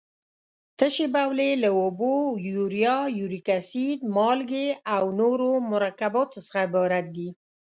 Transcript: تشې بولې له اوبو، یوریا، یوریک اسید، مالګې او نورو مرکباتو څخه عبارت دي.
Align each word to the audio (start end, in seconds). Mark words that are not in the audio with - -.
تشې 0.77 1.05
بولې 1.13 1.49
له 1.63 1.69
اوبو، 1.81 2.15
یوریا، 2.49 2.97
یوریک 3.19 3.47
اسید، 3.59 3.99
مالګې 4.15 4.67
او 4.95 5.03
نورو 5.19 5.49
مرکباتو 5.71 6.37
څخه 6.45 6.57
عبارت 6.67 7.05
دي. 7.15 7.29